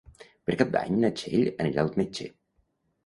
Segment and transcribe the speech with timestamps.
[0.49, 2.29] Per Cap d'Any na Txell anirà al metge.